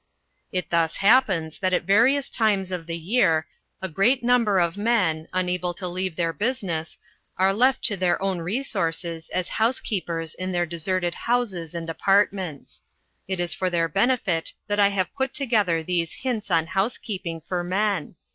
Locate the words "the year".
2.87-3.45